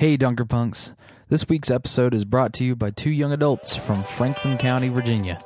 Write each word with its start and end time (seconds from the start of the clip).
Hey, 0.00 0.16
Dunker 0.16 0.46
Punks. 0.46 0.94
This 1.28 1.46
week's 1.46 1.70
episode 1.70 2.14
is 2.14 2.24
brought 2.24 2.54
to 2.54 2.64
you 2.64 2.74
by 2.74 2.88
two 2.90 3.10
young 3.10 3.32
adults 3.32 3.76
from 3.76 4.02
Franklin 4.02 4.56
County, 4.56 4.88
Virginia. 4.88 5.44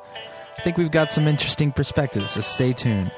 I 0.56 0.62
think 0.62 0.76
we've 0.76 0.92
got 0.92 1.10
some 1.10 1.26
interesting 1.26 1.72
perspectives, 1.72 2.34
so 2.34 2.40
stay 2.40 2.72
tuned. 2.72 3.10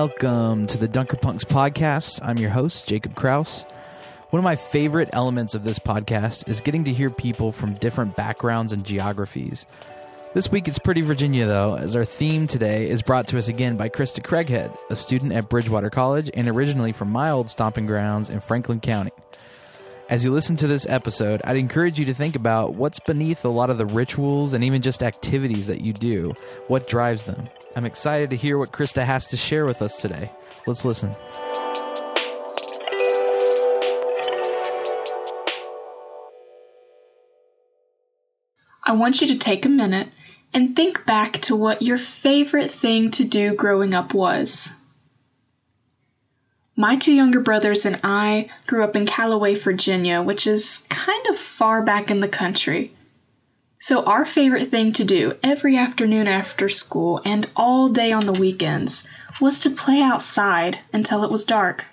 Welcome 0.00 0.66
to 0.68 0.78
the 0.78 0.88
Dunkerpunks 0.88 1.44
podcast. 1.44 2.20
I'm 2.22 2.38
your 2.38 2.48
host, 2.48 2.88
Jacob 2.88 3.14
Crouse. 3.14 3.66
One 4.30 4.40
of 4.40 4.44
my 4.44 4.56
favorite 4.56 5.10
elements 5.12 5.54
of 5.54 5.62
this 5.62 5.78
podcast 5.78 6.48
is 6.48 6.62
getting 6.62 6.84
to 6.84 6.92
hear 6.94 7.10
people 7.10 7.52
from 7.52 7.74
different 7.74 8.16
backgrounds 8.16 8.72
and 8.72 8.82
geographies. 8.82 9.66
This 10.32 10.50
week 10.50 10.68
it's 10.68 10.78
Pretty 10.78 11.02
Virginia, 11.02 11.44
though, 11.44 11.76
as 11.76 11.96
our 11.96 12.06
theme 12.06 12.46
today 12.46 12.88
is 12.88 13.02
brought 13.02 13.26
to 13.26 13.36
us 13.36 13.48
again 13.48 13.76
by 13.76 13.90
Krista 13.90 14.22
Craighead, 14.22 14.74
a 14.88 14.96
student 14.96 15.32
at 15.32 15.50
Bridgewater 15.50 15.90
College 15.90 16.30
and 16.32 16.48
originally 16.48 16.92
from 16.92 17.10
my 17.10 17.30
old 17.30 17.50
stomping 17.50 17.84
grounds 17.84 18.30
in 18.30 18.40
Franklin 18.40 18.80
County. 18.80 19.12
As 20.10 20.24
you 20.24 20.32
listen 20.32 20.56
to 20.56 20.66
this 20.66 20.88
episode, 20.88 21.40
I'd 21.44 21.56
encourage 21.56 22.00
you 22.00 22.06
to 22.06 22.14
think 22.14 22.34
about 22.34 22.74
what's 22.74 22.98
beneath 22.98 23.44
a 23.44 23.48
lot 23.48 23.70
of 23.70 23.78
the 23.78 23.86
rituals 23.86 24.54
and 24.54 24.64
even 24.64 24.82
just 24.82 25.04
activities 25.04 25.68
that 25.68 25.82
you 25.82 25.92
do, 25.92 26.34
what 26.66 26.88
drives 26.88 27.22
them. 27.22 27.48
I'm 27.76 27.84
excited 27.84 28.30
to 28.30 28.36
hear 28.36 28.58
what 28.58 28.72
Krista 28.72 29.04
has 29.04 29.28
to 29.28 29.36
share 29.36 29.64
with 29.64 29.82
us 29.82 30.02
today. 30.02 30.32
Let's 30.66 30.84
listen. 30.84 31.14
I 38.82 38.94
want 38.94 39.20
you 39.20 39.28
to 39.28 39.38
take 39.38 39.64
a 39.64 39.68
minute 39.68 40.08
and 40.52 40.74
think 40.74 41.06
back 41.06 41.34
to 41.42 41.54
what 41.54 41.82
your 41.82 41.98
favorite 41.98 42.72
thing 42.72 43.12
to 43.12 43.22
do 43.22 43.54
growing 43.54 43.94
up 43.94 44.12
was. 44.12 44.74
My 46.80 46.96
two 46.96 47.12
younger 47.12 47.40
brothers 47.40 47.84
and 47.84 48.00
I 48.02 48.48
grew 48.66 48.82
up 48.82 48.96
in 48.96 49.04
Callaway, 49.04 49.54
Virginia, 49.54 50.22
which 50.22 50.46
is 50.46 50.86
kind 50.88 51.26
of 51.26 51.38
far 51.38 51.82
back 51.82 52.10
in 52.10 52.20
the 52.20 52.26
country. 52.42 52.94
So, 53.78 54.02
our 54.04 54.24
favorite 54.24 54.70
thing 54.70 54.94
to 54.94 55.04
do 55.04 55.34
every 55.42 55.76
afternoon 55.76 56.26
after 56.26 56.70
school 56.70 57.20
and 57.22 57.46
all 57.54 57.90
day 57.90 58.12
on 58.12 58.24
the 58.24 58.32
weekends 58.32 59.06
was 59.42 59.60
to 59.60 59.68
play 59.68 60.00
outside 60.00 60.78
until 60.90 61.22
it 61.22 61.30
was 61.30 61.44
dark. 61.44 61.84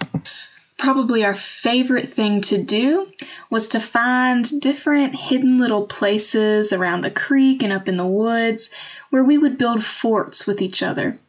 Probably 0.79 1.25
our 1.25 1.35
favorite 1.35 2.13
thing 2.13 2.39
to 2.43 2.57
do 2.57 3.07
was 3.49 3.67
to 3.69 3.81
find 3.81 4.45
different 4.61 5.13
hidden 5.15 5.59
little 5.59 5.85
places 5.85 6.71
around 6.71 7.01
the 7.01 7.11
creek 7.11 7.61
and 7.61 7.73
up 7.73 7.89
in 7.89 7.97
the 7.97 8.07
woods 8.07 8.69
where 9.09 9.25
we 9.25 9.37
would 9.37 9.57
build 9.57 9.83
forts 9.83 10.47
with 10.47 10.61
each 10.61 10.81
other. 10.81 11.19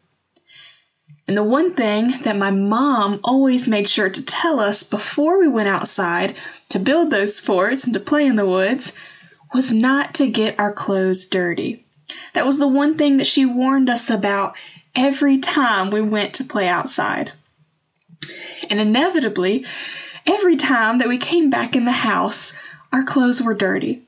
And 1.28 1.36
the 1.36 1.44
one 1.44 1.74
thing 1.74 2.08
that 2.22 2.36
my 2.36 2.50
mom 2.50 3.20
always 3.22 3.68
made 3.68 3.86
sure 3.86 4.08
to 4.08 4.24
tell 4.24 4.60
us 4.60 4.82
before 4.82 5.38
we 5.38 5.46
went 5.46 5.68
outside 5.68 6.36
to 6.70 6.78
build 6.78 7.10
those 7.10 7.38
forts 7.38 7.84
and 7.84 7.92
to 7.92 8.00
play 8.00 8.24
in 8.24 8.34
the 8.34 8.46
woods 8.46 8.96
was 9.52 9.70
not 9.70 10.14
to 10.14 10.26
get 10.26 10.58
our 10.58 10.72
clothes 10.72 11.26
dirty. 11.26 11.84
That 12.32 12.46
was 12.46 12.58
the 12.58 12.66
one 12.66 12.96
thing 12.96 13.18
that 13.18 13.26
she 13.26 13.44
warned 13.44 13.90
us 13.90 14.08
about 14.08 14.54
every 14.96 15.38
time 15.38 15.90
we 15.90 16.00
went 16.00 16.34
to 16.34 16.44
play 16.44 16.66
outside. 16.66 17.30
And 18.70 18.80
inevitably, 18.80 19.66
every 20.26 20.56
time 20.56 20.98
that 20.98 21.08
we 21.08 21.18
came 21.18 21.50
back 21.50 21.76
in 21.76 21.84
the 21.84 21.92
house, 21.92 22.54
our 22.90 23.04
clothes 23.04 23.42
were 23.42 23.54
dirty. 23.54 24.02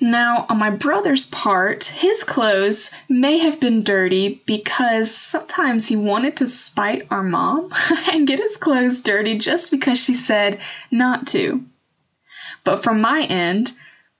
Now, 0.00 0.44
on 0.50 0.58
my 0.58 0.68
brother's 0.68 1.24
part, 1.24 1.84
his 1.84 2.22
clothes 2.22 2.90
may 3.08 3.38
have 3.38 3.60
been 3.60 3.82
dirty 3.82 4.42
because 4.44 5.10
sometimes 5.14 5.86
he 5.86 5.96
wanted 5.96 6.36
to 6.36 6.48
spite 6.48 7.06
our 7.10 7.22
mom 7.22 7.72
and 8.12 8.26
get 8.26 8.38
his 8.38 8.58
clothes 8.58 9.00
dirty 9.00 9.38
just 9.38 9.70
because 9.70 9.98
she 9.98 10.12
said 10.12 10.60
not 10.90 11.26
to. 11.28 11.64
But 12.62 12.82
from 12.82 13.00
my 13.00 13.22
end, 13.22 13.72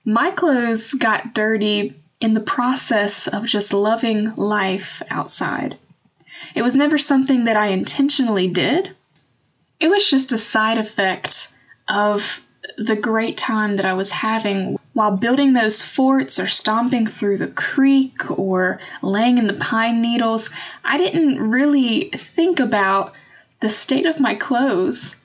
my 0.03 0.31
clothes 0.31 0.93
got 0.93 1.35
dirty 1.35 1.93
in 2.19 2.33
the 2.33 2.39
process 2.41 3.27
of 3.27 3.45
just 3.45 3.73
loving 3.73 4.35
life 4.35 5.03
outside. 5.09 5.77
It 6.55 6.63
was 6.63 6.75
never 6.75 6.97
something 6.97 7.45
that 7.45 7.57
I 7.57 7.67
intentionally 7.67 8.47
did. 8.47 8.95
It 9.79 9.89
was 9.89 10.09
just 10.09 10.31
a 10.31 10.37
side 10.39 10.79
effect 10.79 11.53
of 11.87 12.41
the 12.77 12.95
great 12.95 13.37
time 13.37 13.75
that 13.75 13.85
I 13.85 13.93
was 13.93 14.09
having 14.09 14.79
while 14.97 15.15
building 15.15 15.53
those 15.53 15.83
forts 15.83 16.39
or 16.39 16.47
stomping 16.47 17.05
through 17.05 17.37
the 17.37 17.47
creek 17.47 18.31
or 18.31 18.79
laying 19.03 19.37
in 19.37 19.45
the 19.45 19.53
pine 19.53 20.01
needles. 20.01 20.49
I 20.83 20.97
didn't 20.97 21.51
really 21.51 22.09
think 22.09 22.59
about 22.59 23.13
the 23.59 23.69
state 23.69 24.07
of 24.07 24.19
my 24.19 24.33
clothes. 24.33 25.15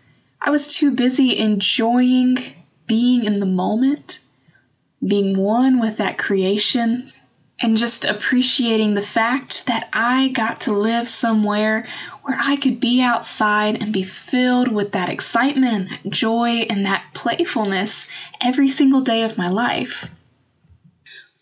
I 0.43 0.51
was 0.51 0.69
too 0.69 0.91
busy 0.91 1.39
enjoying 1.39 2.37
being 2.87 3.25
in 3.25 3.41
the 3.41 3.47
moment, 3.47 4.19
being 5.03 5.39
one 5.39 5.81
with 5.81 5.97
that 5.97 6.19
creation, 6.19 7.11
and 7.59 7.79
just 7.79 8.05
appreciating 8.05 8.93
the 8.93 9.01
fact 9.01 9.69
that 9.69 9.89
I 9.91 10.29
got 10.29 10.61
to 10.63 10.75
live 10.75 11.09
somewhere 11.09 11.87
where 12.23 12.39
I 12.41 12.57
could 12.57 12.81
be 12.81 13.03
outside 13.03 13.83
and 13.83 13.93
be 13.93 14.05
filled 14.05 14.69
with 14.69 14.93
that 14.93 15.09
excitement 15.09 15.75
and 15.75 15.89
that 15.89 16.11
joy 16.11 16.67
and 16.71 16.87
that 16.87 17.05
playfulness 17.15 18.09
every 18.41 18.69
single 18.69 19.01
day 19.01 19.25
of 19.25 19.39
my 19.39 19.49
life. 19.49 20.09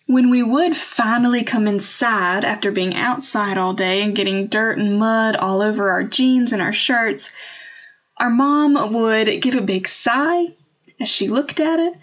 When 0.06 0.31
we 0.31 0.43
would 0.43 0.77
finally 0.77 1.44
come 1.44 1.69
inside 1.69 2.44
after 2.44 2.73
being 2.73 2.97
outside 2.97 3.59
all 3.59 3.75
day 3.75 4.03
and 4.03 4.17
getting 4.17 4.49
dirt 4.49 4.79
and 4.79 4.99
mud 4.99 5.37
all 5.37 5.62
over 5.62 5.91
our 5.91 6.03
jeans 6.03 6.53
and 6.53 6.62
our 6.62 6.73
shirts, 6.73 7.31
our 8.17 8.31
mom 8.31 8.93
would 8.93 9.41
give 9.41 9.55
a 9.55 9.61
big 9.61 9.87
sigh 9.87 10.47
as 10.99 11.09
she 11.09 11.29
looked 11.29 11.61
at 11.61 11.79
it, 11.79 11.94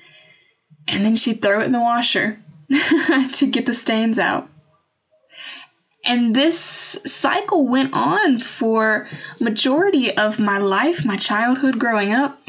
and 0.87 1.03
then 1.03 1.15
she'd 1.15 1.41
throw 1.41 1.61
it 1.61 1.65
in 1.65 1.71
the 1.71 1.79
washer 1.79 2.37
to 3.33 3.45
get 3.45 3.65
the 3.65 3.73
stains 3.73 4.17
out. 4.17 4.47
And 6.07 6.33
this 6.33 6.57
cycle 7.05 7.67
went 7.67 7.91
on 7.91 8.39
for 8.39 9.09
majority 9.41 10.15
of 10.15 10.39
my 10.39 10.57
life, 10.57 11.03
my 11.03 11.17
childhood 11.17 11.79
growing 11.79 12.13
up, 12.13 12.39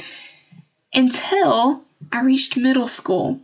until 0.95 1.83
I 2.13 2.23
reached 2.23 2.57
middle 2.57 2.87
school. 2.87 3.41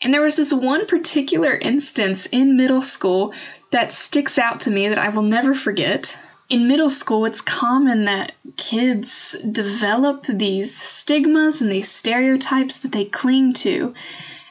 And 0.00 0.14
there 0.14 0.22
was 0.22 0.36
this 0.36 0.52
one 0.52 0.86
particular 0.86 1.52
instance 1.52 2.26
in 2.26 2.56
middle 2.56 2.82
school 2.82 3.34
that 3.72 3.90
sticks 3.90 4.38
out 4.38 4.60
to 4.60 4.70
me 4.70 4.88
that 4.88 4.98
I 4.98 5.08
will 5.08 5.22
never 5.22 5.52
forget. 5.52 6.16
In 6.48 6.68
middle 6.68 6.90
school, 6.90 7.24
it's 7.24 7.40
common 7.40 8.04
that 8.04 8.32
kids 8.56 9.34
develop 9.50 10.26
these 10.28 10.76
stigmas 10.76 11.60
and 11.60 11.72
these 11.72 11.90
stereotypes 11.90 12.78
that 12.78 12.92
they 12.92 13.04
cling 13.04 13.54
to. 13.54 13.94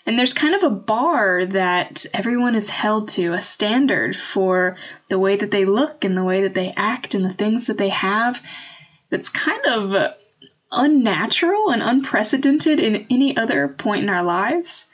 And 0.05 0.19
there's 0.19 0.33
kind 0.33 0.53
of 0.53 0.63
a 0.63 0.69
bar 0.69 1.45
that 1.45 2.05
everyone 2.13 2.55
is 2.55 2.69
held 2.69 3.09
to, 3.09 3.33
a 3.33 3.41
standard 3.41 4.15
for 4.15 4.77
the 5.09 5.17
way 5.17 5.37
that 5.37 5.51
they 5.51 5.63
look 5.63 6.03
and 6.03 6.17
the 6.17 6.25
way 6.25 6.41
that 6.41 6.53
they 6.53 6.73
act 6.75 7.13
and 7.13 7.23
the 7.23 7.33
things 7.33 7.67
that 7.67 7.77
they 7.77 7.89
have 7.89 8.41
that's 9.09 9.29
kind 9.29 9.65
of 9.65 10.13
unnatural 10.71 11.69
and 11.69 11.81
unprecedented 11.81 12.79
in 12.79 13.07
any 13.09 13.37
other 13.37 13.67
point 13.69 14.03
in 14.03 14.09
our 14.09 14.23
lives. 14.23 14.89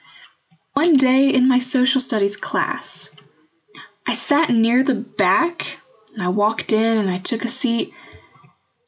One 0.74 0.96
day 0.96 1.30
in 1.30 1.48
my 1.48 1.60
social 1.60 2.02
studies 2.02 2.38
class, 2.38 3.16
I 4.06 4.14
sat 4.14 4.50
near 4.50 4.84
the 4.84 4.96
back 4.96 5.80
and 6.14 6.24
I 6.24 6.30
walked 6.30 6.72
in 6.72 6.98
and 6.98 7.10
I 7.10 7.18
took 7.18 7.46
a 7.46 7.50
seat, 7.50 7.94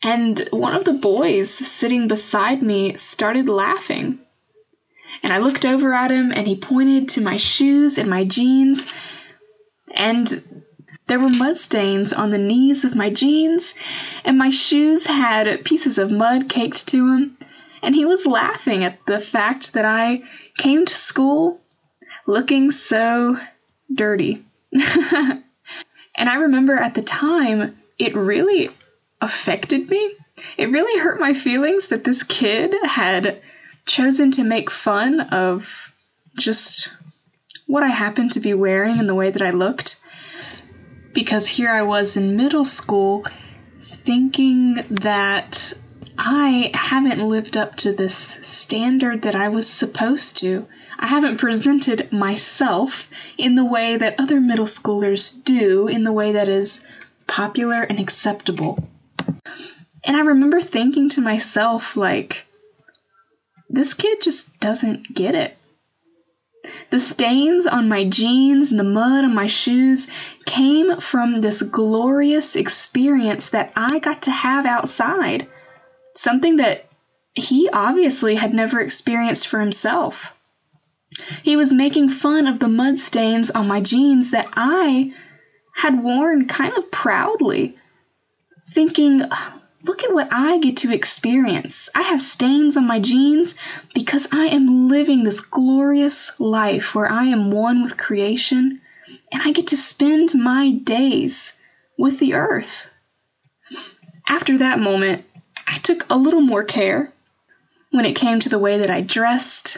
and 0.03 0.47
one 0.51 0.75
of 0.75 0.85
the 0.85 0.93
boys 0.93 1.49
sitting 1.51 2.07
beside 2.07 2.61
me 2.61 2.97
started 2.97 3.49
laughing. 3.49 4.19
And 5.23 5.31
I 5.31 5.39
looked 5.39 5.65
over 5.65 5.93
at 5.93 6.11
him 6.11 6.31
and 6.31 6.47
he 6.47 6.55
pointed 6.55 7.09
to 7.09 7.21
my 7.21 7.37
shoes 7.37 7.97
and 7.97 8.09
my 8.09 8.23
jeans. 8.23 8.87
And 9.93 10.63
there 11.07 11.19
were 11.19 11.29
mud 11.29 11.57
stains 11.57 12.13
on 12.13 12.29
the 12.29 12.37
knees 12.37 12.85
of 12.85 12.95
my 12.95 13.09
jeans, 13.09 13.75
and 14.23 14.37
my 14.37 14.49
shoes 14.49 15.05
had 15.05 15.65
pieces 15.65 15.97
of 15.97 16.09
mud 16.09 16.47
caked 16.47 16.87
to 16.87 17.09
them. 17.09 17.37
And 17.83 17.93
he 17.93 18.05
was 18.05 18.25
laughing 18.25 18.85
at 18.85 19.05
the 19.05 19.19
fact 19.19 19.73
that 19.73 19.83
I 19.83 20.23
came 20.57 20.85
to 20.85 20.93
school 20.93 21.59
looking 22.25 22.71
so 22.71 23.37
dirty. 23.93 24.45
and 24.71 25.43
I 26.15 26.35
remember 26.35 26.75
at 26.75 26.95
the 26.95 27.01
time, 27.01 27.77
it 27.99 28.15
really 28.15 28.69
affected 29.19 29.89
me. 29.89 30.15
It 30.57 30.69
really 30.69 30.99
hurt 30.99 31.19
my 31.19 31.33
feelings 31.33 31.89
that 31.89 32.03
this 32.03 32.23
kid 32.23 32.73
had 32.83 33.41
chosen 33.85 34.31
to 34.31 34.43
make 34.43 34.69
fun 34.69 35.19
of 35.19 35.93
just 36.37 36.89
what 37.67 37.83
I 37.83 37.89
happened 37.89 38.33
to 38.33 38.39
be 38.39 38.53
wearing 38.53 38.99
and 38.99 39.07
the 39.07 39.15
way 39.15 39.29
that 39.29 39.41
I 39.41 39.51
looked. 39.51 39.99
Because 41.13 41.47
here 41.47 41.69
I 41.69 41.83
was 41.83 42.15
in 42.15 42.37
middle 42.37 42.65
school 42.65 43.25
thinking 43.83 44.75
that 45.01 45.73
I 46.17 46.71
haven't 46.73 47.19
lived 47.19 47.57
up 47.57 47.75
to 47.77 47.93
this 47.93 48.15
standard 48.15 49.23
that 49.23 49.35
I 49.35 49.49
was 49.49 49.69
supposed 49.69 50.37
to. 50.39 50.67
I 50.99 51.07
haven't 51.07 51.37
presented 51.37 52.11
myself 52.11 53.09
in 53.37 53.55
the 53.55 53.65
way 53.65 53.97
that 53.97 54.19
other 54.19 54.39
middle 54.39 54.65
schoolers 54.65 55.43
do, 55.43 55.87
in 55.87 56.03
the 56.03 56.13
way 56.13 56.33
that 56.33 56.47
is 56.47 56.85
popular 57.27 57.81
and 57.81 57.99
acceptable. 57.99 58.87
And 60.03 60.17
I 60.17 60.21
remember 60.21 60.61
thinking 60.61 61.09
to 61.09 61.21
myself, 61.21 61.95
like, 61.95 62.45
this 63.71 63.93
kid 63.93 64.21
just 64.21 64.59
doesn't 64.59 65.13
get 65.13 65.35
it. 65.35 65.57
The 66.91 66.99
stains 66.99 67.65
on 67.65 67.89
my 67.89 68.07
jeans 68.07 68.69
and 68.69 68.79
the 68.79 68.83
mud 68.83 69.25
on 69.25 69.33
my 69.33 69.47
shoes 69.47 70.11
came 70.45 70.99
from 70.99 71.41
this 71.41 71.61
glorious 71.61 72.55
experience 72.55 73.49
that 73.49 73.71
I 73.75 73.99
got 73.99 74.23
to 74.23 74.31
have 74.31 74.65
outside. 74.65 75.47
Something 76.15 76.57
that 76.57 76.85
he 77.33 77.69
obviously 77.71 78.35
had 78.35 78.53
never 78.53 78.79
experienced 78.79 79.47
for 79.47 79.59
himself. 79.59 80.35
He 81.43 81.55
was 81.55 81.73
making 81.73 82.09
fun 82.09 82.47
of 82.47 82.59
the 82.59 82.67
mud 82.67 82.99
stains 82.99 83.51
on 83.51 83.67
my 83.67 83.81
jeans 83.81 84.31
that 84.31 84.47
I 84.53 85.13
had 85.75 86.03
worn 86.03 86.47
kind 86.47 86.77
of 86.77 86.91
proudly, 86.91 87.77
thinking, 88.73 89.23
Look 89.83 90.03
at 90.03 90.13
what 90.13 90.27
I 90.31 90.59
get 90.59 90.77
to 90.77 90.93
experience. 90.93 91.89
I 91.95 92.03
have 92.03 92.21
stains 92.21 92.77
on 92.77 92.85
my 92.85 92.99
jeans 92.99 93.55
because 93.95 94.27
I 94.31 94.47
am 94.47 94.87
living 94.87 95.23
this 95.23 95.39
glorious 95.39 96.31
life 96.39 96.93
where 96.93 97.11
I 97.11 97.25
am 97.25 97.51
one 97.51 97.81
with 97.81 97.97
creation 97.97 98.81
and 99.31 99.41
I 99.43 99.51
get 99.51 99.67
to 99.67 99.77
spend 99.77 100.35
my 100.35 100.71
days 100.71 101.59
with 101.97 102.19
the 102.19 102.35
earth. 102.35 102.89
After 104.27 104.59
that 104.59 104.79
moment, 104.79 105.25
I 105.67 105.79
took 105.79 106.05
a 106.09 106.17
little 106.17 106.41
more 106.41 106.63
care 106.63 107.11
when 107.89 108.05
it 108.05 108.15
came 108.15 108.39
to 108.41 108.49
the 108.49 108.59
way 108.59 108.77
that 108.77 108.89
I 108.89 109.01
dressed, 109.01 109.77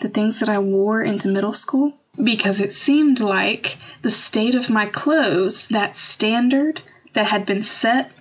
the 0.00 0.08
things 0.08 0.40
that 0.40 0.48
I 0.48 0.60
wore 0.60 1.02
into 1.02 1.28
middle 1.28 1.52
school, 1.52 1.92
because 2.22 2.60
it 2.60 2.72
seemed 2.72 3.20
like 3.20 3.78
the 4.02 4.10
state 4.10 4.54
of 4.54 4.70
my 4.70 4.86
clothes, 4.86 5.68
that 5.68 5.96
standard 5.96 6.80
that 7.14 7.26
had 7.26 7.44
been 7.46 7.64
set 7.64 8.12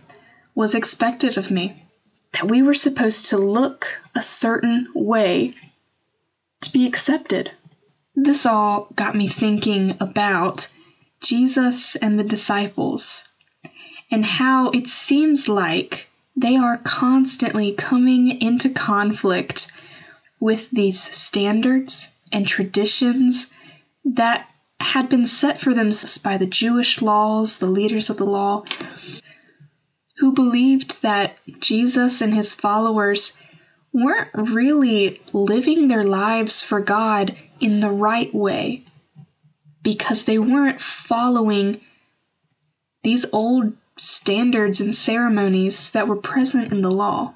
was 0.57 0.73
expected 0.73 1.37
of 1.37 1.51
me. 1.51 1.83
That 2.31 2.49
we 2.49 2.63
were 2.63 2.73
supposed 2.73 3.27
to 3.27 3.37
look 3.37 4.01
a 4.15 4.23
certain 4.23 4.87
way 4.95 5.53
to 6.61 6.71
be 6.71 6.87
accepted. 6.87 7.51
This 8.15 8.47
all 8.47 8.87
got 8.95 9.15
me 9.15 9.27
thinking 9.27 9.95
about 9.99 10.67
Jesus 11.21 11.95
and 11.95 12.17
the 12.17 12.23
disciples 12.23 13.27
and 14.09 14.25
how 14.25 14.71
it 14.71 14.89
seems 14.89 15.47
like 15.47 16.07
they 16.35 16.55
are 16.55 16.79
constantly 16.79 17.73
coming 17.73 18.41
into 18.41 18.69
conflict 18.71 19.71
with 20.39 20.71
these 20.71 20.99
standards 20.99 22.17
and 22.31 22.47
traditions 22.47 23.53
that 24.05 24.49
had 24.79 25.07
been 25.07 25.27
set 25.27 25.61
for 25.61 25.75
them 25.75 25.91
by 26.23 26.37
the 26.37 26.47
Jewish 26.47 26.99
laws, 26.99 27.59
the 27.59 27.67
leaders 27.67 28.09
of 28.09 28.17
the 28.17 28.25
law, 28.25 28.63
who 30.17 30.31
believed 30.31 31.01
that 31.01 31.37
Jesus 31.59 32.21
and 32.21 32.33
his 32.33 32.53
followers 32.53 33.39
weren't 33.93 34.29
really 34.33 35.21
living 35.33 35.87
their 35.87 36.03
lives 36.03 36.63
for 36.63 36.81
God 36.81 37.37
in 37.59 37.79
the 37.79 37.89
right 37.89 38.33
way 38.33 38.83
because 39.81 40.25
they 40.25 40.37
weren't 40.37 40.81
following 40.81 41.81
these 43.03 43.25
old 43.31 43.73
standards 43.97 44.81
and 44.81 44.95
ceremonies 44.95 45.91
that 45.91 46.07
were 46.07 46.17
present 46.17 46.71
in 46.71 46.81
the 46.81 46.91
law. 46.91 47.33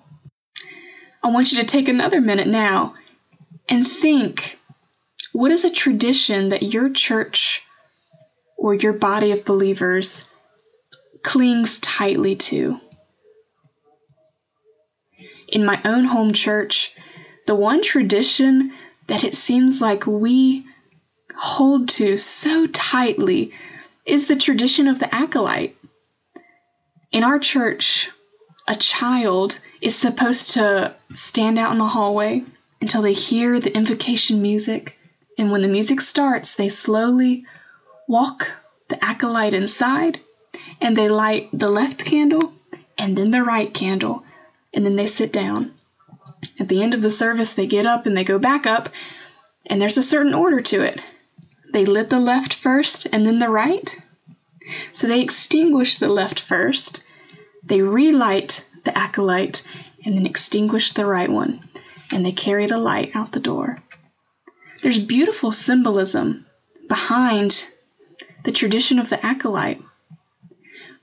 I 1.24 1.32
want 1.32 1.52
you 1.52 1.60
to 1.60 1.66
take 1.66 1.88
another 1.88 2.20
minute 2.20 2.48
now 2.48 2.96
and 3.70 3.88
think 3.88 4.60
what 5.34 5.52
is 5.52 5.66
a 5.66 5.70
tradition 5.70 6.50
that 6.50 6.64
your 6.64 6.90
church 6.90 7.64
or 8.58 8.74
your 8.74 8.94
body 8.94 9.32
of 9.32 9.46
believers 9.46 10.28
clings 11.24 11.80
tightly 11.80 12.36
to. 12.36 12.80
In 15.48 15.66
my 15.66 15.82
own 15.84 16.06
home 16.06 16.34
church, 16.34 16.94
the 17.46 17.56
one 17.56 17.84
tradition 17.84 18.74
that 19.08 19.24
it 19.24 19.36
seems 19.36 19.82
like 19.82 20.06
we 20.08 20.66
hold 21.36 21.90
to 21.90 22.18
so 22.18 22.68
tightly 22.68 23.54
is 24.06 24.28
the 24.28 24.36
tradition 24.36 24.88
of 24.88 25.00
the 25.00 25.13
acolyte. 25.13 25.75
In 27.12 27.24
our 27.24 27.40
church, 27.40 28.10
a 28.68 28.75
child 28.75 29.60
is 29.82 29.96
supposed 29.96 30.51
to 30.51 30.96
stand 31.13 31.60
out 31.60 31.74
in 31.74 31.78
the 31.78 31.86
hallway 31.86 32.44
until 32.80 33.01
they 33.01 33.13
hear 33.13 33.60
the 33.60 33.75
invocation 33.75 34.42
music, 34.42 34.98
and 35.38 35.51
when 35.51 35.62
the 35.62 35.68
music 35.68 36.00
starts, 36.01 36.56
they 36.56 36.70
slowly 36.70 37.46
walk 38.08 38.50
the 38.90 39.04
acolyte 39.04 39.54
inside 39.54 40.20
and 40.82 40.96
they 40.98 41.08
light 41.08 41.50
the 41.54 41.70
left 41.70 42.04
candle 42.04 42.54
and 42.98 43.18
then 43.18 43.32
the 43.32 43.44
right 43.44 43.74
candle, 43.74 44.26
and 44.74 44.86
then 44.86 44.96
they 44.96 45.08
sit 45.08 45.32
down. 45.32 45.74
At 46.60 46.68
the 46.68 46.82
end 46.84 46.94
of 46.94 47.02
the 47.02 47.12
service, 47.12 47.54
they 47.54 47.68
get 47.68 47.86
up 47.86 48.06
and 48.06 48.18
they 48.18 48.24
go 48.24 48.40
back 48.40 48.66
up, 48.66 48.90
and 49.66 49.82
there's 49.82 49.98
a 49.98 50.04
certain 50.04 50.34
order 50.34 50.62
to 50.62 50.82
it. 50.82 51.00
They 51.72 51.86
lit 51.86 52.10
the 52.10 52.20
left 52.20 52.54
first 52.54 53.08
and 53.14 53.26
then 53.26 53.40
the 53.40 53.50
right. 53.50 53.98
So 54.92 55.08
they 55.08 55.22
extinguish 55.22 55.98
the 55.98 56.10
left 56.10 56.40
first, 56.40 57.06
they 57.64 57.82
relight 57.82 58.66
the 58.84 58.98
acolyte, 58.98 59.64
and 60.06 60.18
then 60.18 60.26
extinguish 60.26 60.92
the 60.94 61.06
right 61.06 61.30
one, 61.30 61.68
and 62.12 62.26
they 62.26 62.32
carry 62.32 62.66
the 62.66 62.78
light 62.78 63.12
out 63.16 63.32
the 63.32 63.40
door. 63.40 63.82
There's 64.82 65.00
beautiful 65.00 65.52
symbolism 65.52 66.46
behind 66.88 67.66
the 68.44 68.52
tradition 68.52 69.00
of 69.00 69.10
the 69.10 69.24
acolyte. 69.24 69.82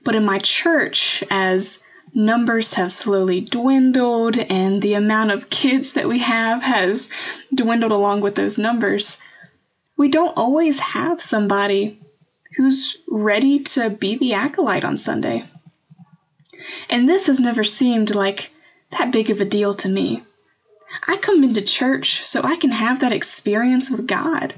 But 0.03 0.15
in 0.15 0.25
my 0.25 0.39
church, 0.39 1.23
as 1.29 1.83
numbers 2.13 2.73
have 2.73 2.91
slowly 2.91 3.41
dwindled 3.41 4.37
and 4.37 4.81
the 4.81 4.93
amount 4.93 5.31
of 5.31 5.49
kids 5.49 5.93
that 5.93 6.07
we 6.07 6.19
have 6.19 6.61
has 6.61 7.09
dwindled 7.53 7.91
along 7.91 8.21
with 8.21 8.35
those 8.35 8.57
numbers, 8.57 9.19
we 9.97 10.07
don't 10.09 10.37
always 10.37 10.79
have 10.79 11.21
somebody 11.21 11.99
who's 12.55 12.97
ready 13.07 13.59
to 13.59 13.89
be 13.89 14.17
the 14.17 14.33
acolyte 14.33 14.85
on 14.85 14.97
Sunday. 14.97 15.45
And 16.89 17.07
this 17.07 17.27
has 17.27 17.39
never 17.39 17.63
seemed 17.63 18.15
like 18.15 18.51
that 18.91 19.11
big 19.11 19.29
of 19.29 19.41
a 19.41 19.45
deal 19.45 19.73
to 19.75 19.89
me. 19.89 20.23
I 21.07 21.17
come 21.17 21.43
into 21.43 21.61
church 21.61 22.25
so 22.25 22.41
I 22.43 22.55
can 22.55 22.71
have 22.71 23.01
that 23.01 23.11
experience 23.11 23.91
with 23.91 24.07
God, 24.07 24.55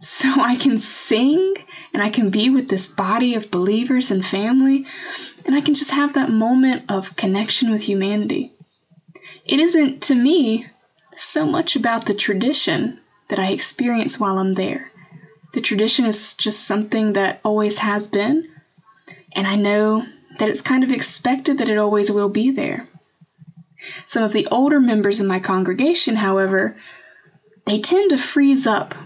so 0.00 0.28
I 0.40 0.56
can 0.56 0.78
sing 0.78 1.54
and 1.94 2.02
I 2.02 2.10
can 2.10 2.30
be 2.30 2.50
with 2.50 2.68
this 2.68 2.88
body 2.88 3.36
of 3.36 3.52
believers 3.52 4.10
and 4.10 4.26
family, 4.26 4.84
and 5.46 5.54
I 5.54 5.60
can 5.60 5.76
just 5.76 5.92
have 5.92 6.14
that 6.14 6.28
moment 6.28 6.90
of 6.90 7.14
connection 7.14 7.70
with 7.70 7.82
humanity. 7.82 8.52
It 9.46 9.60
isn't, 9.60 10.02
to 10.02 10.14
me, 10.14 10.66
so 11.16 11.46
much 11.46 11.76
about 11.76 12.04
the 12.04 12.14
tradition 12.14 12.98
that 13.28 13.38
I 13.38 13.52
experience 13.52 14.18
while 14.18 14.38
I'm 14.38 14.54
there. 14.54 14.90
The 15.52 15.60
tradition 15.60 16.04
is 16.04 16.34
just 16.34 16.66
something 16.66 17.12
that 17.12 17.38
always 17.44 17.78
has 17.78 18.08
been, 18.08 18.50
and 19.30 19.46
I 19.46 19.54
know 19.54 20.04
that 20.40 20.48
it's 20.48 20.62
kind 20.62 20.82
of 20.82 20.90
expected 20.90 21.58
that 21.58 21.68
it 21.68 21.78
always 21.78 22.10
will 22.10 22.28
be 22.28 22.50
there. 22.50 22.88
Some 24.04 24.24
of 24.24 24.32
the 24.32 24.48
older 24.48 24.80
members 24.80 25.20
in 25.20 25.28
my 25.28 25.38
congregation, 25.38 26.16
however, 26.16 26.76
they 27.66 27.78
tend 27.78 28.10
to 28.10 28.18
freeze 28.18 28.66
up 28.66 28.96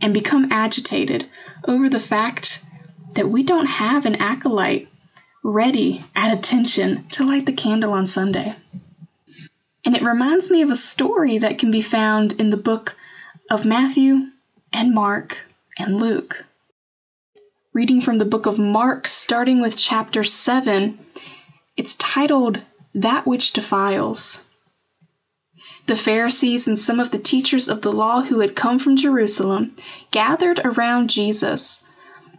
and 0.00 0.14
become 0.14 0.52
agitated 0.52 1.26
over 1.66 1.88
the 1.88 2.00
fact 2.00 2.64
that 3.14 3.28
we 3.28 3.42
don't 3.42 3.66
have 3.66 4.06
an 4.06 4.16
acolyte 4.16 4.88
ready 5.42 6.04
at 6.14 6.36
attention 6.36 7.06
to 7.10 7.24
light 7.24 7.46
the 7.46 7.52
candle 7.52 7.92
on 7.92 8.06
Sunday. 8.06 8.54
And 9.84 9.94
it 9.94 10.02
reminds 10.02 10.50
me 10.50 10.62
of 10.62 10.70
a 10.70 10.76
story 10.76 11.38
that 11.38 11.58
can 11.58 11.70
be 11.70 11.82
found 11.82 12.32
in 12.40 12.50
the 12.50 12.56
book 12.56 12.96
of 13.50 13.64
Matthew 13.64 14.26
and 14.72 14.92
Mark 14.92 15.38
and 15.78 15.96
Luke. 15.96 16.44
Reading 17.72 18.00
from 18.00 18.18
the 18.18 18.24
book 18.24 18.46
of 18.46 18.58
Mark, 18.58 19.06
starting 19.06 19.60
with 19.60 19.76
chapter 19.76 20.24
7, 20.24 20.98
it's 21.76 21.94
titled 21.94 22.60
That 22.94 23.26
Which 23.26 23.52
Defiles. 23.52 24.45
The 25.86 25.96
Pharisees 25.96 26.66
and 26.66 26.76
some 26.76 26.98
of 26.98 27.12
the 27.12 27.18
teachers 27.18 27.68
of 27.68 27.80
the 27.80 27.92
law 27.92 28.22
who 28.22 28.40
had 28.40 28.56
come 28.56 28.80
from 28.80 28.96
Jerusalem 28.96 29.76
gathered 30.10 30.60
around 30.64 31.10
Jesus 31.10 31.86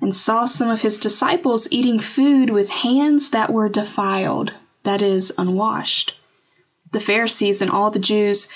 and 0.01 0.13
saw 0.13 0.43
some 0.45 0.69
of 0.69 0.81
his 0.81 0.97
disciples 0.97 1.67
eating 1.71 1.99
food 1.99 2.49
with 2.49 2.67
hands 2.69 3.29
that 3.29 3.53
were 3.53 3.69
defiled, 3.69 4.51
that 4.83 5.01
is, 5.01 5.31
unwashed. 5.37 6.13
The 6.91 6.99
Pharisees 6.99 7.61
and 7.61 7.71
all 7.71 7.89
the 7.89 7.99
Jews 7.99 8.49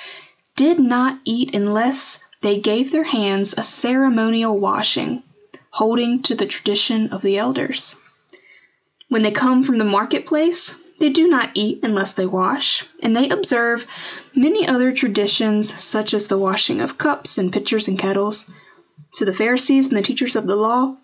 did 0.58 0.78
not 0.78 1.20
eat 1.24 1.56
unless 1.56 2.20
they 2.42 2.60
gave 2.60 2.92
their 2.92 3.06
hands 3.06 3.54
a 3.58 3.64
ceremonial 3.64 4.60
washing, 4.60 5.24
holding 5.70 6.22
to 6.24 6.36
the 6.36 6.46
tradition 6.46 7.14
of 7.14 7.22
the 7.22 7.38
elders. 7.38 7.96
When 9.08 9.24
they 9.24 9.32
come 9.32 9.64
from 9.64 9.78
the 9.78 9.86
marketplace, 9.86 10.78
they 11.02 11.10
do 11.10 11.28
not 11.28 11.50
eat 11.56 11.80
unless 11.82 12.14
they 12.14 12.28
wash, 12.28 12.86
and 13.02 13.16
they 13.16 13.30
observe 13.30 13.88
many 14.36 14.68
other 14.68 14.94
traditions, 14.94 15.74
such 15.84 16.14
as 16.14 16.28
the 16.28 16.38
washing 16.38 16.80
of 16.80 17.00
cups 17.00 17.40
and 17.40 17.52
pitchers 17.52 17.88
and 17.88 17.98
kettles. 17.98 18.52
So 19.12 19.26
the 19.26 19.34
Pharisees 19.34 19.88
and 19.88 19.98
the 19.98 20.04
teachers 20.04 20.36
of 20.36 20.46
the 20.46 20.56
law 20.56 20.96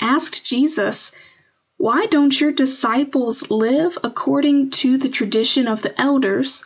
asked 0.00 0.46
Jesus, 0.46 1.12
Why 1.76 2.06
don't 2.06 2.40
your 2.40 2.52
disciples 2.52 3.50
live 3.50 3.98
according 4.04 4.70
to 4.82 4.96
the 4.96 5.08
tradition 5.08 5.66
of 5.66 5.82
the 5.82 6.00
elders 6.00 6.64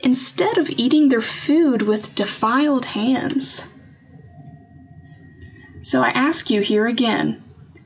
instead 0.00 0.58
of 0.58 0.68
eating 0.68 1.08
their 1.08 1.22
food 1.22 1.82
with 1.82 2.14
defiled 2.16 2.86
hands? 2.86 3.68
So 5.82 6.02
I 6.02 6.08
ask 6.08 6.50
you 6.50 6.60
here 6.60 6.88
again 6.88 7.44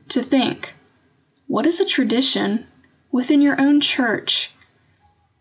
to 0.09 0.23
think 0.23 0.73
what 1.47 1.67
is 1.67 1.79
a 1.79 1.85
tradition 1.85 2.65
within 3.13 3.43
your 3.43 3.61
own 3.61 3.79
church 3.79 4.49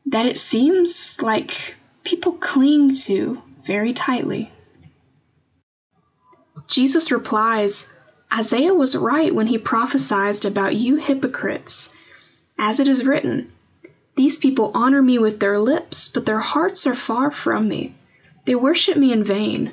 that 0.04 0.26
it 0.26 0.38
seems 0.38 1.20
like 1.22 1.74
people 2.04 2.32
cling 2.32 2.94
to 2.94 3.40
very 3.64 3.94
tightly. 3.94 4.52
Jesus 6.68 7.10
replies, 7.10 7.90
Isaiah 8.30 8.74
was 8.74 8.94
right 8.94 9.34
when 9.34 9.46
he 9.46 9.56
prophesied 9.56 10.44
about 10.44 10.76
you 10.76 10.96
hypocrites. 10.96 11.96
As 12.58 12.78
it 12.78 12.88
is 12.88 13.06
written, 13.06 13.50
These 14.16 14.38
people 14.38 14.70
honor 14.74 15.00
me 15.00 15.18
with 15.18 15.40
their 15.40 15.58
lips, 15.58 16.08
but 16.08 16.26
their 16.26 16.40
hearts 16.40 16.86
are 16.86 16.94
far 16.94 17.30
from 17.30 17.68
me. 17.68 17.94
They 18.44 18.54
worship 18.54 18.98
me 18.98 19.12
in 19.12 19.24
vain. 19.24 19.72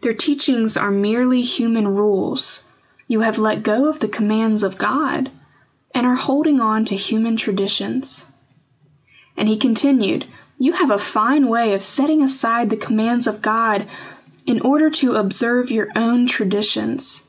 Their 0.00 0.14
teachings 0.14 0.76
are 0.76 0.92
merely 0.92 1.42
human 1.42 1.88
rules. 1.88 2.64
You 3.08 3.20
have 3.20 3.38
let 3.38 3.64
go 3.64 3.88
of 3.88 3.98
the 3.98 4.08
commands 4.08 4.62
of 4.62 4.78
God 4.78 5.30
holding 6.22 6.60
on 6.60 6.84
to 6.84 6.96
human 6.96 7.36
traditions. 7.36 8.26
And 9.36 9.48
he 9.48 9.56
continued, 9.56 10.24
You 10.58 10.72
have 10.72 10.90
a 10.90 10.98
fine 10.98 11.48
way 11.48 11.74
of 11.74 11.82
setting 11.82 12.22
aside 12.22 12.70
the 12.70 12.76
commands 12.76 13.26
of 13.26 13.42
God 13.42 13.88
in 14.46 14.60
order 14.60 14.90
to 14.90 15.16
observe 15.16 15.70
your 15.70 15.88
own 15.96 16.26
traditions. 16.26 17.26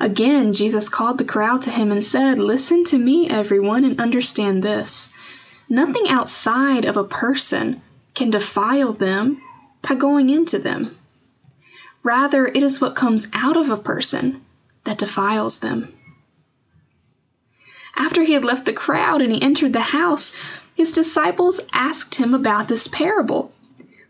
Again, 0.00 0.52
Jesus 0.52 0.88
called 0.88 1.18
the 1.18 1.24
crowd 1.24 1.62
to 1.62 1.70
him 1.70 1.92
and 1.92 2.04
said, 2.04 2.38
Listen 2.38 2.82
to 2.86 2.98
me, 2.98 3.28
everyone, 3.28 3.84
and 3.84 4.00
understand 4.00 4.62
this. 4.62 5.14
Nothing 5.68 6.08
outside 6.08 6.84
of 6.84 6.96
a 6.96 7.04
person 7.04 7.80
can 8.14 8.30
defile 8.30 8.92
them 8.92 9.40
by 9.80 9.94
going 9.94 10.28
into 10.28 10.58
them. 10.58 10.96
Rather, 12.02 12.46
it 12.46 12.62
is 12.64 12.80
what 12.80 12.96
comes 12.96 13.30
out 13.32 13.56
of 13.56 13.70
a 13.70 13.76
person 13.76 14.44
that 14.84 14.98
defiles 14.98 15.60
them. 15.60 15.94
After 17.96 18.22
he 18.22 18.32
had 18.32 18.44
left 18.44 18.64
the 18.64 18.72
crowd 18.72 19.22
and 19.22 19.32
he 19.32 19.42
entered 19.42 19.72
the 19.72 19.80
house, 19.80 20.36
his 20.74 20.92
disciples 20.92 21.60
asked 21.72 22.14
him 22.14 22.34
about 22.34 22.68
this 22.68 22.88
parable. 22.88 23.52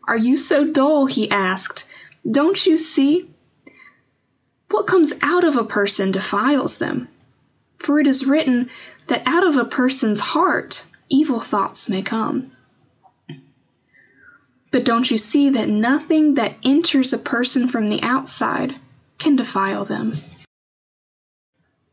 Are 0.05 0.17
you 0.17 0.37
so 0.37 0.65
dull? 0.65 1.07
he 1.07 1.31
asked. 1.31 1.89
Don't 2.29 2.67
you 2.67 2.79
see? 2.79 3.29
What 4.71 4.87
comes 4.87 5.13
out 5.23 5.45
of 5.45 5.57
a 5.57 5.65
person 5.65 6.13
defiles 6.13 6.79
them. 6.79 7.09
For 7.79 7.99
it 7.99 8.07
is 8.07 8.27
written 8.27 8.71
that 9.09 9.23
out 9.27 9.47
of 9.47 9.57
a 9.57 9.65
person's 9.65 10.21
heart 10.21 10.85
evil 11.09 11.41
thoughts 11.41 11.89
may 11.89 12.03
come. 12.03 12.53
But 14.71 14.85
don't 14.85 15.11
you 15.11 15.19
see 15.19 15.51
that 15.51 15.69
nothing 15.69 16.35
that 16.35 16.57
enters 16.65 17.13
a 17.13 17.19
person 17.19 17.69
from 17.69 17.89
the 17.89 18.03
outside 18.03 18.75
can 19.19 19.37
defile 19.37 19.85
them? 19.85 20.15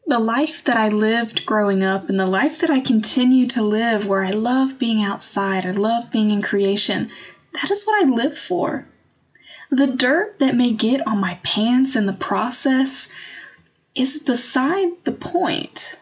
The 0.10 0.20
life 0.20 0.64
that 0.64 0.76
I 0.76 0.90
lived 0.90 1.46
growing 1.46 1.84
up 1.84 2.10
and 2.10 2.20
the 2.20 2.26
life 2.26 2.60
that 2.60 2.72
I 2.72 2.80
continue 2.80 3.46
to 3.50 3.62
live, 3.62 4.08
where 4.08 4.24
I 4.24 4.32
love 4.32 4.80
being 4.80 5.04
outside, 5.04 5.68
I 5.68 5.72
love 5.72 6.10
being 6.10 6.32
in 6.32 6.42
creation, 6.42 7.12
that 7.54 7.70
is 7.70 7.84
what 7.84 8.04
I 8.04 8.10
live 8.10 8.36
for. 8.36 8.88
The 9.70 9.86
dirt 9.86 10.40
that 10.40 10.56
may 10.56 10.74
get 10.74 11.06
on 11.06 11.20
my 11.20 11.40
pants 11.44 11.96
in 11.96 12.08
the 12.08 12.14
process 12.14 13.12
is 13.94 14.18
beside 14.18 15.04
the 15.04 15.12
point. 15.12 15.96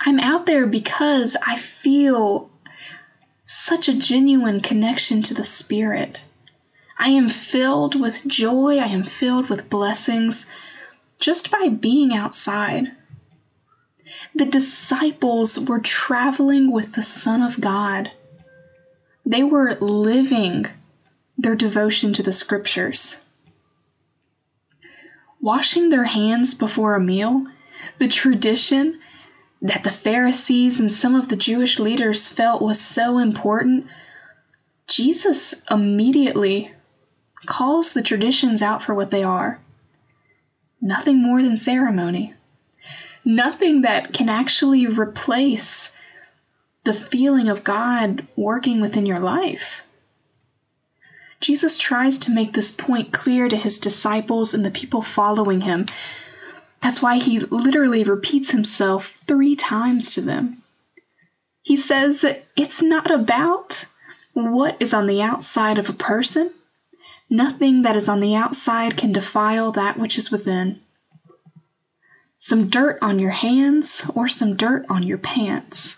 I'm 0.00 0.18
out 0.18 0.46
there 0.46 0.66
because 0.66 1.36
I 1.46 1.56
feel 1.56 2.50
such 3.44 3.88
a 3.88 3.98
genuine 3.98 4.60
connection 4.60 5.20
to 5.24 5.34
the 5.34 5.44
Spirit. 5.44 6.24
I 6.98 7.10
am 7.10 7.28
filled 7.28 8.00
with 8.00 8.26
joy, 8.26 8.78
I 8.78 8.86
am 8.86 9.04
filled 9.04 9.50
with 9.50 9.68
blessings 9.68 10.46
just 11.18 11.50
by 11.50 11.68
being 11.68 12.14
outside. 12.14 12.90
The 14.34 14.44
disciples 14.44 15.58
were 15.58 15.78
traveling 15.78 16.70
with 16.70 16.92
the 16.92 17.02
Son 17.02 17.42
of 17.42 17.60
God. 17.60 18.10
They 19.24 19.42
were 19.42 19.76
living 19.80 20.66
their 21.38 21.54
devotion 21.54 22.12
to 22.14 22.22
the 22.22 22.32
scriptures. 22.32 23.18
Washing 25.40 25.88
their 25.88 26.04
hands 26.04 26.54
before 26.54 26.94
a 26.94 27.00
meal, 27.00 27.46
the 27.98 28.08
tradition 28.08 28.98
that 29.60 29.84
the 29.84 29.90
Pharisees 29.90 30.80
and 30.80 30.92
some 30.92 31.14
of 31.14 31.28
the 31.28 31.36
Jewish 31.36 31.78
leaders 31.78 32.28
felt 32.28 32.62
was 32.62 32.80
so 32.80 33.18
important, 33.18 33.86
Jesus 34.86 35.62
immediately 35.70 36.72
calls 37.46 37.92
the 37.92 38.02
traditions 38.02 38.62
out 38.62 38.82
for 38.82 38.94
what 38.94 39.10
they 39.10 39.22
are 39.22 39.58
nothing 40.82 41.22
more 41.22 41.40
than 41.40 41.56
ceremony, 41.56 42.34
nothing 43.24 43.82
that 43.82 44.12
can 44.12 44.28
actually 44.28 44.86
replace 44.86 45.96
the 46.84 46.94
feeling 46.94 47.48
of 47.48 47.64
God 47.64 48.26
working 48.36 48.80
within 48.80 49.06
your 49.06 49.20
life. 49.20 49.82
Jesus 51.40 51.78
tries 51.78 52.20
to 52.20 52.32
make 52.32 52.52
this 52.52 52.70
point 52.72 53.12
clear 53.12 53.48
to 53.48 53.56
his 53.56 53.78
disciples 53.78 54.54
and 54.54 54.64
the 54.64 54.70
people 54.70 55.02
following 55.02 55.60
him. 55.60 55.86
That's 56.80 57.02
why 57.02 57.18
he 57.18 57.40
literally 57.40 58.04
repeats 58.04 58.50
himself 58.50 59.20
three 59.26 59.56
times 59.56 60.14
to 60.14 60.20
them. 60.20 60.62
He 61.62 61.76
says 61.76 62.24
it's 62.56 62.82
not 62.82 63.10
about 63.10 63.84
what 64.32 64.76
is 64.80 64.94
on 64.94 65.06
the 65.06 65.22
outside 65.22 65.78
of 65.78 65.88
a 65.88 65.94
person. 65.94 66.50
Nothing 67.30 67.82
that 67.82 67.96
is 67.96 68.08
on 68.08 68.20
the 68.20 68.34
outside 68.34 68.96
can 68.96 69.12
defile 69.12 69.72
that 69.72 69.98
which 69.98 70.18
is 70.18 70.30
within. 70.30 70.80
Some 72.44 72.70
dirt 72.70 72.98
on 73.02 73.20
your 73.20 73.30
hands 73.30 74.04
or 74.16 74.26
some 74.26 74.56
dirt 74.56 74.86
on 74.90 75.04
your 75.04 75.18
pants. 75.18 75.94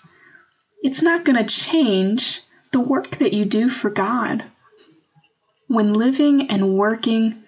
It's 0.83 1.01
not 1.01 1.25
going 1.25 1.39
to 1.39 1.55
change 1.55 2.43
the 2.71 2.81
work 2.81 3.17
that 3.17 3.33
you 3.33 3.47
do 3.47 3.71
for 3.71 3.89
God. 3.89 4.45
When 5.69 5.95
living 5.95 6.51
and 6.51 6.77
working 6.77 7.45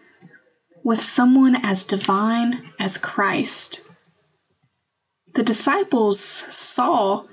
with 0.82 1.02
someone 1.02 1.56
as 1.56 1.84
divine 1.84 2.72
as 2.80 2.96
Christ, 2.96 3.82
the 5.34 5.42
disciples 5.42 6.18
saw 6.18 7.26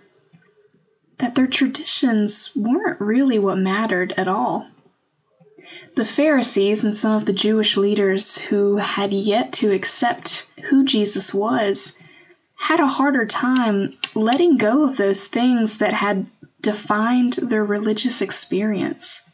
that 1.20 1.36
their 1.36 1.48
traditions 1.48 2.52
weren't 2.58 3.00
really 3.00 3.40
what 3.40 3.58
mattered 3.58 4.12
at 4.18 4.28
all. 4.28 4.68
The 5.96 6.06
Pharisees 6.06 6.84
and 6.84 6.96
some 6.96 7.14
of 7.14 7.26
the 7.26 7.34
Jewish 7.34 7.78
leaders 7.78 8.38
who 8.38 8.78
had 8.78 9.14
yet 9.14 9.54
to 9.54 9.72
accept 9.72 10.48
who 10.70 10.86
Jesus 10.86 11.34
was 11.34 11.98
had 12.56 12.80
a 12.80 12.88
harder 12.88 13.26
time 13.26 13.98
letting 14.16 14.58
go 14.58 14.84
of 14.84 14.98
those 14.98 15.28
things 15.28 15.80
that 15.80 15.94
had 15.94 16.30
defined 16.62 17.34
their 17.34 17.64
religious 17.64 18.22
experience. 18.22 19.30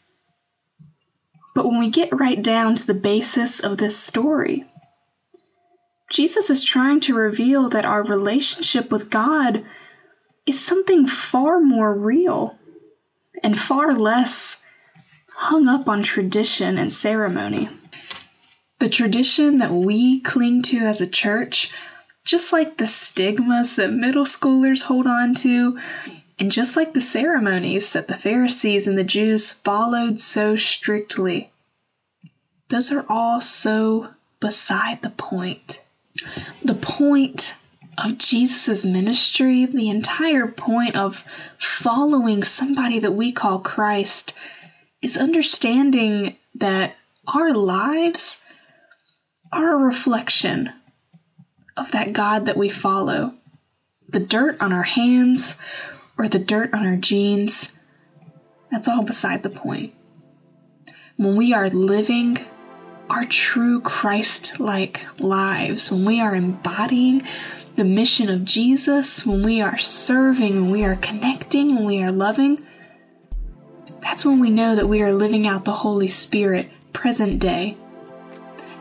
But 1.55 1.65
when 1.65 1.79
we 1.79 1.89
get 1.89 2.19
right 2.19 2.41
down 2.41 2.75
to 2.75 2.87
the 2.87 2.93
basis 2.93 3.59
of 3.59 3.77
this 3.77 3.97
story, 3.97 4.65
Jesus 6.09 6.49
is 6.49 6.63
trying 6.63 7.01
to 7.01 7.13
reveal 7.13 7.69
that 7.69 7.85
our 7.85 8.03
relationship 8.03 8.91
with 8.91 9.09
God 9.09 9.65
is 10.45 10.59
something 10.59 11.05
far 11.05 11.59
more 11.59 11.93
real 11.93 12.57
and 13.43 13.59
far 13.59 13.93
less 13.93 14.63
hung 15.35 15.67
up 15.67 15.87
on 15.87 16.03
tradition 16.03 16.77
and 16.77 16.91
ceremony. 16.91 17.69
The 18.79 18.89
tradition 18.89 19.59
that 19.59 19.71
we 19.71 20.21
cling 20.21 20.61
to 20.63 20.77
as 20.79 21.01
a 21.01 21.07
church, 21.07 21.71
just 22.23 22.53
like 22.53 22.77
the 22.77 22.87
stigmas 22.87 23.75
that 23.77 23.91
middle 23.91 24.25
schoolers 24.25 24.81
hold 24.81 25.07
on 25.07 25.35
to, 25.35 25.79
and 26.39 26.51
just 26.51 26.77
like 26.77 26.93
the 26.93 27.01
ceremonies 27.01 27.93
that 27.93 28.07
the 28.07 28.17
Pharisees 28.17 28.87
and 28.87 28.97
the 28.97 29.03
Jews 29.03 29.51
followed 29.51 30.21
so 30.21 30.55
strictly, 30.55 31.51
those 32.69 32.91
are 32.91 33.05
all 33.09 33.41
so 33.41 34.07
beside 34.39 35.01
the 35.01 35.09
point. 35.09 35.81
The 36.63 36.75
point 36.75 37.53
of 37.97 38.17
Jesus' 38.17 38.85
ministry, 38.85 39.65
the 39.65 39.89
entire 39.89 40.47
point 40.47 40.95
of 40.95 41.25
following 41.59 42.43
somebody 42.43 42.99
that 42.99 43.11
we 43.11 43.31
call 43.31 43.59
Christ, 43.59 44.33
is 45.01 45.17
understanding 45.17 46.35
that 46.55 46.95
our 47.27 47.51
lives 47.51 48.41
are 49.51 49.73
a 49.73 49.85
reflection 49.85 50.71
of 51.77 51.91
that 51.91 52.13
God 52.13 52.45
that 52.45 52.57
we 52.57 52.69
follow. 52.69 53.33
The 54.09 54.19
dirt 54.19 54.61
on 54.61 54.73
our 54.73 54.83
hands 54.83 55.59
or 56.17 56.27
the 56.27 56.39
dirt 56.39 56.73
on 56.73 56.85
our 56.85 56.97
jeans, 56.97 57.75
that's 58.71 58.87
all 58.87 59.03
beside 59.03 59.43
the 59.43 59.49
point. 59.49 59.93
When 61.15 61.35
we 61.35 61.53
are 61.53 61.69
living 61.69 62.37
our 63.09 63.25
true 63.25 63.81
Christ 63.81 64.59
like 64.59 65.01
lives, 65.19 65.91
when 65.91 66.05
we 66.05 66.21
are 66.21 66.35
embodying 66.35 67.23
the 67.75 67.83
mission 67.83 68.29
of 68.29 68.45
Jesus, 68.45 69.25
when 69.25 69.43
we 69.43 69.61
are 69.61 69.77
serving, 69.77 70.55
when 70.55 70.71
we 70.71 70.83
are 70.83 70.95
connecting, 70.95 71.75
when 71.75 71.85
we 71.85 72.03
are 72.03 72.11
loving, 72.11 72.65
that's 74.09 74.25
when 74.25 74.39
we 74.39 74.49
know 74.49 74.75
that 74.75 74.89
we 74.89 75.03
are 75.03 75.13
living 75.13 75.45
out 75.45 75.65
the 75.65 75.71
Holy 75.71 76.07
Spirit 76.07 76.67
present 76.91 77.37
day. 77.37 77.77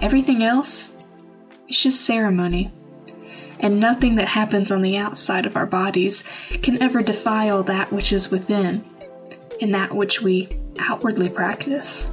Everything 0.01 0.43
else 0.43 0.97
is 1.69 1.79
just 1.79 2.01
ceremony. 2.01 2.73
And 3.61 3.79
nothing 3.79 4.15
that 4.15 4.27
happens 4.27 4.73
on 4.73 4.81
the 4.81 4.97
outside 4.97 5.45
of 5.45 5.59
our 5.59 5.67
bodies 5.67 6.27
can 6.63 6.83
ever 6.83 7.03
defile 7.03 7.65
that 7.65 7.93
which 7.93 8.11
is 8.11 8.31
within 8.31 8.83
and 9.61 9.75
that 9.75 9.95
which 9.95 10.23
we 10.23 10.49
outwardly 10.79 11.29
practice. 11.29 12.11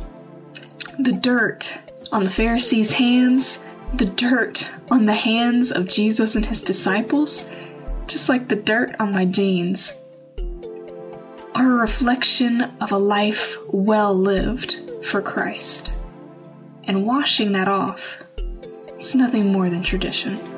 The 0.99 1.13
dirt 1.13 1.73
on 2.11 2.25
the 2.25 2.29
Pharisees' 2.29 2.91
hands, 2.91 3.63
the 3.93 4.07
dirt 4.07 4.69
on 4.91 5.05
the 5.05 5.13
hands 5.13 5.71
of 5.71 5.87
Jesus 5.87 6.35
and 6.35 6.45
his 6.45 6.63
disciples, 6.63 7.49
just 8.07 8.27
like 8.27 8.49
the 8.49 8.57
dirt 8.57 8.97
on 8.99 9.13
my 9.13 9.23
jeans, 9.23 9.93
are 11.55 11.71
a 11.71 11.81
reflection 11.81 12.61
of 12.81 12.91
a 12.91 12.97
life 12.97 13.55
well 13.71 14.13
lived 14.13 14.77
for 15.05 15.21
Christ. 15.21 15.95
And 16.83 17.05
washing 17.05 17.53
that 17.53 17.69
off 17.69 18.21
is 18.97 19.15
nothing 19.15 19.47
more 19.47 19.69
than 19.69 19.81
tradition. 19.81 20.54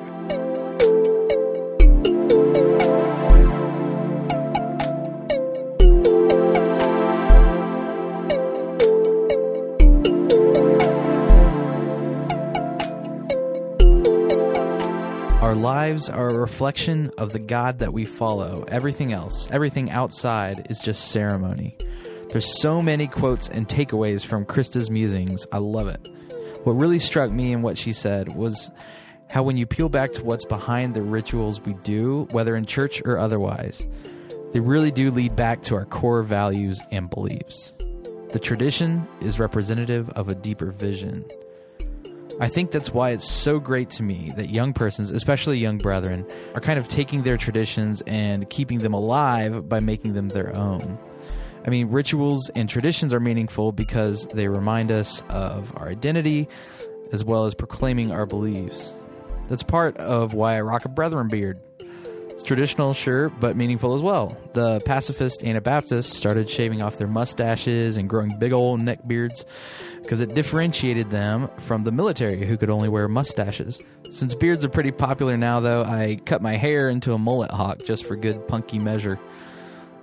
Lives 15.78 16.10
are 16.10 16.30
a 16.30 16.34
reflection 16.34 17.12
of 17.20 17.34
the 17.34 17.40
God 17.40 17.78
that 17.78 17.94
we 17.94 18.04
follow. 18.04 18.66
Everything 18.68 19.13
else, 19.13 19.48
everything 19.52 19.92
outside, 19.92 20.66
is 20.72 20.80
just 20.80 21.12
ceremony. 21.12 21.78
There's 22.32 22.60
so 22.60 22.82
many 22.82 23.06
quotes 23.06 23.48
and 23.48 23.68
takeaways 23.68 24.26
from 24.26 24.44
Krista's 24.44 24.90
musings. 24.90 25.46
I 25.52 25.60
love 25.60 25.88
it. 25.88 26.02
What 26.63 26.74
really 26.74 26.98
struck 26.98 27.30
me 27.30 27.52
in 27.52 27.62
what 27.62 27.78
she 27.78 27.92
said 27.92 28.36
was 28.36 28.72
how 29.30 29.44
when 29.44 29.56
you 29.56 29.68
peel 29.68 29.88
back 29.88 30.13
to 30.13 30.24
what's 30.24 30.46
behind 30.46 30.96
the 30.96 31.04
rituals 31.04 31.62
we 31.62 31.74
do, 31.84 32.28
whether 32.32 32.56
in 32.56 32.66
church 32.66 33.00
or 33.06 33.20
otherwise, 33.20 33.86
they 34.54 34.60
really 34.60 34.90
do 34.90 35.12
lead 35.12 35.36
back 35.36 35.62
to 35.63 35.76
our 35.76 35.86
core 35.86 36.24
values 36.24 36.82
and 36.92 37.08
beliefs. 37.08 37.76
The 38.32 38.40
tradition 38.40 39.08
is 39.22 39.40
representative 39.40 40.10
of 40.10 40.28
a 40.28 40.34
deeper 40.34 40.72
vision. 40.72 41.24
I 42.39 42.47
think 42.47 42.69
that's 42.69 42.93
why 42.93 43.12
it's 43.12 43.28
so 43.28 43.60
great 43.60 43.89
to 43.91 44.04
me 44.04 44.32
that 44.36 44.50
young 44.50 44.71
persons, 44.71 45.10
especially 45.10 45.58
young 45.58 45.80
brethren, 45.80 46.23
are 46.54 46.62
kind 46.62 46.78
of 46.78 46.88
taking 46.88 47.23
their 47.23 47.36
traditions 47.36 48.02
and 48.06 48.47
keeping 48.52 48.80
them 48.80 48.93
alive 48.93 49.67
by 49.67 49.80
making 49.80 50.13
them 50.13 50.28
their 50.28 50.56
own. 50.56 51.00
I 51.65 51.71
mean, 51.71 51.89
rituals 51.89 52.50
and 52.56 52.69
traditions 52.69 53.12
are 53.13 53.19
meaningful 53.19 53.71
because 53.71 54.28
they 54.34 54.47
remind 54.47 54.91
us 54.91 55.23
of 55.30 55.76
our 55.78 55.89
identity 55.89 56.47
as 57.12 57.23
well 57.23 57.45
as 57.45 57.56
proclaiming 57.56 58.12
our 58.12 58.28
beliefs. 58.28 58.93
That's 59.50 59.63
part 59.63 59.97
of 59.97 60.34
why 60.34 60.58
I 60.58 60.62
rock 60.62 60.86
a 60.86 60.89
brethren 60.89 61.30
beard. 61.30 61.60
It's 62.38 62.43
traditional, 62.43 62.93
sure, 62.93 63.30
but 63.30 63.58
meaningful 63.58 63.95
as 63.95 64.04
well. 64.04 64.38
The 64.54 64.80
pacifist 64.82 65.43
Anabaptists 65.43 66.15
started 66.15 66.47
shaving 66.47 66.84
off 66.84 67.00
their 67.00 67.08
mustaches 67.08 67.97
and 67.97 68.08
growing 68.08 68.38
big 68.38 68.54
old 68.54 68.80
neck 68.80 69.00
beards 69.08 69.43
because 70.04 70.21
it 70.21 70.36
differentiated 70.36 71.10
them 71.10 71.50
from 71.58 71.84
the 71.84 71.91
military 71.91 72.45
who 72.45 72.56
could 72.56 72.69
only 72.69 72.89
wear 72.89 73.08
mustaches. 73.08 73.82
Since 74.12 74.36
beards 74.36 74.63
are 74.63 74.69
pretty 74.69 74.91
popular 74.91 75.36
now, 75.36 75.62
though, 75.62 75.82
I 75.82 76.19
cut 76.26 76.43
my 76.43 76.58
hair 76.58 76.89
into 76.89 77.13
a 77.13 77.17
mullet 77.17 77.50
hawk 77.50 77.84
just 77.84 78.06
for 78.06 78.15
good 78.15 78.47
punky 78.47 78.78
measure. 78.78 79.19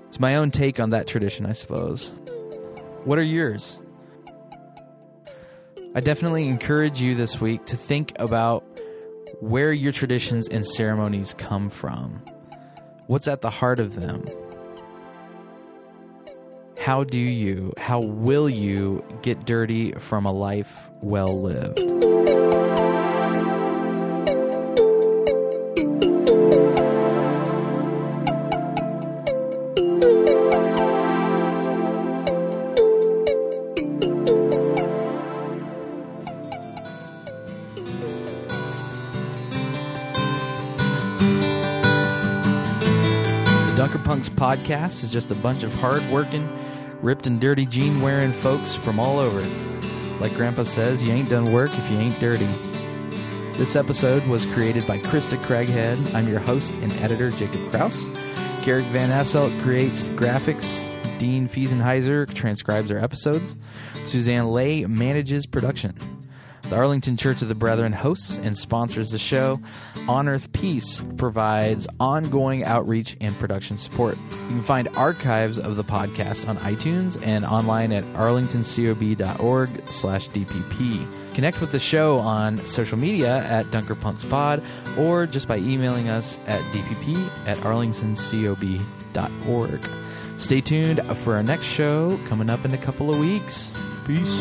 It's 0.08 0.18
my 0.18 0.34
own 0.34 0.50
take 0.50 0.80
on 0.80 0.90
that 0.90 1.06
tradition, 1.06 1.46
I 1.46 1.52
suppose. 1.52 2.08
What 3.04 3.16
are 3.16 3.22
yours? 3.22 3.80
I 5.94 6.00
definitely 6.00 6.48
encourage 6.48 7.00
you 7.00 7.14
this 7.14 7.40
week 7.40 7.64
to 7.66 7.76
think 7.76 8.12
about 8.18 8.64
where 9.40 9.72
your 9.72 9.92
traditions 9.92 10.48
and 10.48 10.66
ceremonies 10.66 11.34
come 11.38 11.70
from. 11.70 12.22
What's 13.06 13.28
at 13.28 13.42
the 13.42 13.50
heart 13.50 13.80
of 13.80 13.94
them? 13.94 14.26
How 16.78 17.04
do 17.04 17.20
you, 17.20 17.72
how 17.78 18.00
will 18.00 18.48
you 18.48 19.04
get 19.22 19.46
dirty 19.46 19.92
from 19.92 20.26
a 20.26 20.32
life 20.32 20.90
well 21.00 21.42
lived? 21.42 22.73
Podcast 44.64 45.04
is 45.04 45.12
just 45.12 45.30
a 45.30 45.34
bunch 45.34 45.62
of 45.62 45.74
hard 45.74 46.02
working, 46.08 46.48
ripped 47.02 47.26
and 47.26 47.38
dirty 47.38 47.66
jean 47.66 48.00
wearing 48.00 48.32
folks 48.32 48.74
from 48.74 48.98
all 48.98 49.18
over. 49.18 49.40
Like 50.20 50.32
Grandpa 50.32 50.62
says, 50.62 51.04
you 51.04 51.12
ain't 51.12 51.28
done 51.28 51.52
work 51.52 51.68
if 51.70 51.90
you 51.90 51.98
ain't 51.98 52.18
dirty. 52.18 52.48
This 53.58 53.76
episode 53.76 54.26
was 54.26 54.46
created 54.46 54.86
by 54.86 55.00
Krista 55.00 55.36
Craighead. 55.36 56.14
I'm 56.14 56.26
your 56.28 56.40
host 56.40 56.72
and 56.76 56.90
editor, 56.94 57.30
Jacob 57.30 57.70
Crouse. 57.70 58.08
Garrick 58.64 58.86
Van 58.86 59.10
Asselt 59.10 59.52
creates 59.62 60.06
graphics. 60.06 60.80
Dean 61.18 61.46
Fiesenheiser 61.46 62.32
transcribes 62.32 62.90
our 62.90 62.98
episodes. 62.98 63.56
Suzanne 64.06 64.46
Lay 64.46 64.86
manages 64.86 65.44
production. 65.44 65.94
The 66.68 66.76
Arlington 66.76 67.16
Church 67.16 67.40
of 67.42 67.48
the 67.48 67.54
Brethren 67.54 67.92
hosts 67.92 68.38
and 68.38 68.56
sponsors 68.56 69.10
the 69.10 69.18
show. 69.18 69.60
On 70.08 70.28
Earth 70.28 70.50
Peace 70.52 71.02
provides 71.16 71.86
ongoing 72.00 72.64
outreach 72.64 73.16
and 73.20 73.38
production 73.38 73.76
support. 73.76 74.16
You 74.30 74.48
can 74.48 74.62
find 74.62 74.88
archives 74.96 75.58
of 75.58 75.76
the 75.76 75.84
podcast 75.84 76.48
on 76.48 76.56
iTunes 76.58 77.20
and 77.24 77.44
online 77.44 77.92
at 77.92 78.04
arlingtoncob.org 78.14 79.70
slash 79.90 80.28
DPP. 80.30 81.34
Connect 81.34 81.60
with 81.60 81.70
the 81.72 81.80
show 81.80 82.16
on 82.18 82.56
social 82.64 82.96
media 82.96 83.44
at 83.44 83.66
DunkerPunksPod 83.66 84.64
or 84.96 85.26
just 85.26 85.48
by 85.48 85.58
emailing 85.58 86.08
us 86.08 86.38
at 86.46 86.60
dpp 86.72 87.28
at 87.46 87.58
arlingtoncob.org. 87.58 89.80
Stay 90.36 90.60
tuned 90.60 91.00
for 91.18 91.34
our 91.34 91.42
next 91.42 91.66
show 91.66 92.18
coming 92.26 92.48
up 92.50 92.64
in 92.64 92.74
a 92.74 92.78
couple 92.78 93.10
of 93.10 93.18
weeks. 93.18 93.72
Peace. 94.06 94.40